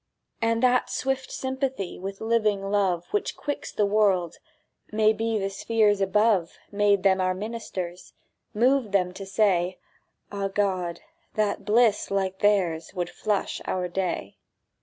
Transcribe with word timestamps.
And 0.41 0.63
that 0.63 0.89
swift 0.89 1.31
sympathy 1.31 1.99
With 1.99 2.21
living 2.21 2.63
love 2.71 3.05
Which 3.11 3.37
quicks 3.37 3.71
the 3.71 3.85
world—maybe 3.85 5.37
The 5.37 5.51
spheres 5.51 6.01
above, 6.01 6.57
Made 6.71 7.03
them 7.03 7.21
our 7.21 7.35
ministers, 7.35 8.13
Moved 8.51 8.93
them 8.93 9.11
to 9.13 9.27
say, 9.27 9.77
"Ah, 10.31 10.47
God, 10.47 11.01
that 11.35 11.65
bliss 11.65 12.09
like 12.09 12.39
theirs 12.39 12.95
Would 12.95 13.11
flush 13.11 13.61
our 13.67 13.87
day!" 13.87 14.37